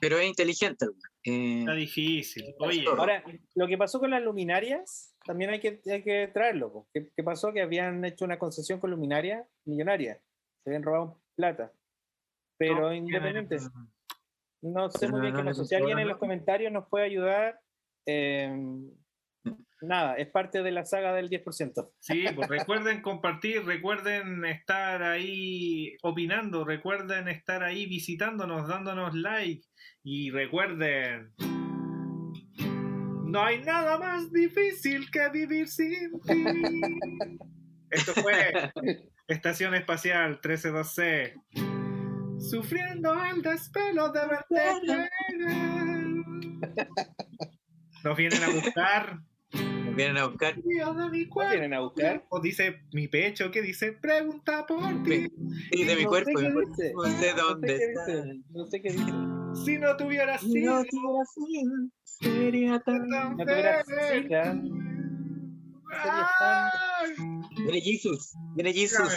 [0.00, 0.86] pero es inteligente.
[1.24, 2.54] Eh, está difícil.
[2.60, 3.22] Oye, Ahora,
[3.54, 6.86] lo que pasó con las luminarias, también hay que, hay que traerlo.
[6.94, 7.52] ¿Qué, qué pasó?
[7.52, 10.18] Que habían hecho una concesión con luminarias millonarias.
[10.64, 11.72] Se habían robado plata.
[12.58, 13.58] Pero no, independiente,
[14.62, 15.64] no sé Pero muy bien qué pasó.
[15.64, 17.60] Si alguien en los comentarios nos puede ayudar,
[18.06, 18.50] eh,
[19.82, 21.90] nada, es parte de la saga del 10%.
[22.00, 29.66] Sí, pues recuerden compartir, recuerden estar ahí opinando, recuerden estar ahí visitándonos, dándonos like
[30.02, 31.32] y recuerden,
[33.26, 36.44] no hay nada más difícil que vivir sin ti.
[37.90, 38.70] Esto fue
[39.26, 41.34] Estación Espacial 132C.
[42.38, 45.10] Sufriendo el despelo de verte.
[48.04, 49.18] Nos vienen a buscar.
[49.96, 50.62] Vienen a buscar.
[50.62, 51.50] Día de mi ¿No cuerpo.
[51.52, 52.24] vienen a buscar?
[52.28, 55.26] O dice mi pecho, que dice pregunta por ti.
[55.72, 56.38] Sí, de mi No cuerpo.
[56.38, 56.52] sé dice.
[56.52, 58.06] No sé No sé dónde está.
[58.06, 58.40] dice.
[58.50, 59.12] No sé qué dice.
[59.64, 63.82] Si no tuviera Si no tuviera sido, sería tan- tan No tuviera.
[65.88, 67.14] Ay,
[67.56, 69.12] Viene Jesus, viene Jesus.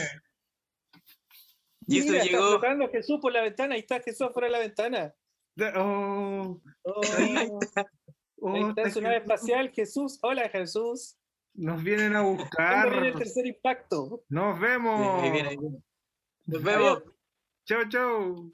[1.87, 2.55] Jesus Mira, llegó.
[2.63, 3.73] está Jesús por la ventana.
[3.75, 5.13] Ahí está Jesús fuera de la ventana.
[5.75, 7.01] Oh, Oh,
[8.41, 9.31] oh, ahí está en su nave Jesús.
[9.33, 9.69] espacial.
[9.71, 11.17] Jesús, hola Jesús.
[11.53, 12.23] Nos vienen a
[12.55, 13.23] ¿Cuándo viene el buscar.
[13.23, 14.23] tercer impacto?
[14.29, 15.23] Nos vemos.
[15.23, 15.83] Ahí viene, ahí viene.
[16.45, 17.03] Nos vemos.
[17.65, 18.49] Chau, chau.